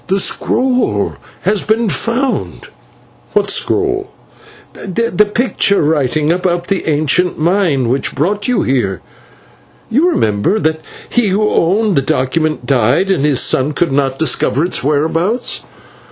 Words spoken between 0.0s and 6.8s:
The scroll has been found." "What scroll?" "That picture writing about